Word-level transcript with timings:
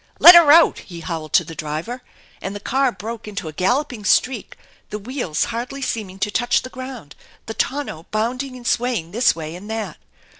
"Let 0.17 0.33
her 0.33 0.51
out!" 0.51 0.79
he 0.79 1.01
howled 1.01 1.31
to 1.33 1.43
the 1.43 1.53
driver, 1.53 2.01
and 2.41 2.55
the 2.55 2.59
car 2.59 2.91
broke 2.91 3.27
into 3.27 3.47
a 3.47 3.53
galloping 3.53 4.03
streak, 4.03 4.57
the 4.89 4.97
wheels 4.97 5.43
hardly 5.53 5.83
seeming 5.83 6.17
to 6.21 6.31
touch 6.31 6.63
the 6.63 6.71
ground, 6.73 7.15
the 7.45 7.53
tonneau 7.53 8.07
bounding 8.09 8.55
and 8.55 8.65
swaying 8.65 9.11
this 9.11 9.35
way 9.35 9.55
and 9.55 9.69
that. 9.69 9.97